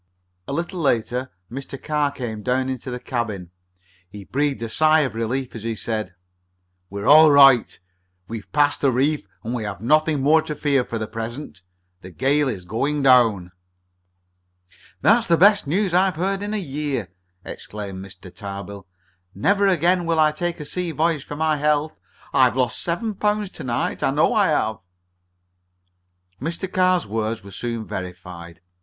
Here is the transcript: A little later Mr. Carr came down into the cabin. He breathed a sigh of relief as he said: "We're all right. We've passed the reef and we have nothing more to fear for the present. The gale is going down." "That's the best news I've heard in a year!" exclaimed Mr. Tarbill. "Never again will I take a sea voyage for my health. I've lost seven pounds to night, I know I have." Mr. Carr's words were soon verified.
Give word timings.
A 0.47 0.51
little 0.51 0.79
later 0.81 1.29
Mr. 1.51 1.79
Carr 1.79 2.11
came 2.11 2.41
down 2.41 2.69
into 2.69 2.89
the 2.89 2.99
cabin. 2.99 3.51
He 4.09 4.23
breathed 4.23 4.63
a 4.63 4.67
sigh 4.67 5.01
of 5.01 5.13
relief 5.13 5.53
as 5.53 5.61
he 5.61 5.75
said: 5.75 6.15
"We're 6.89 7.05
all 7.05 7.29
right. 7.29 7.79
We've 8.27 8.51
passed 8.51 8.81
the 8.81 8.91
reef 8.91 9.27
and 9.43 9.53
we 9.53 9.61
have 9.63 9.79
nothing 9.79 10.21
more 10.23 10.41
to 10.41 10.55
fear 10.55 10.83
for 10.83 10.97
the 10.97 11.05
present. 11.07 11.61
The 12.01 12.09
gale 12.09 12.49
is 12.49 12.65
going 12.65 13.03
down." 13.03 13.51
"That's 15.01 15.27
the 15.27 15.37
best 15.37 15.67
news 15.67 15.93
I've 15.93 16.15
heard 16.15 16.41
in 16.41 16.55
a 16.55 16.59
year!" 16.59 17.13
exclaimed 17.45 18.03
Mr. 18.03 18.33
Tarbill. 18.33 18.87
"Never 19.35 19.67
again 19.67 20.07
will 20.07 20.19
I 20.19 20.31
take 20.31 20.59
a 20.59 20.65
sea 20.65 20.89
voyage 20.91 21.25
for 21.25 21.35
my 21.35 21.57
health. 21.57 21.95
I've 22.33 22.57
lost 22.57 22.81
seven 22.81 23.13
pounds 23.13 23.51
to 23.51 23.63
night, 23.63 24.01
I 24.01 24.09
know 24.09 24.33
I 24.33 24.47
have." 24.47 24.77
Mr. 26.41 26.67
Carr's 26.73 27.05
words 27.05 27.43
were 27.43 27.51
soon 27.51 27.85
verified. 27.85 28.61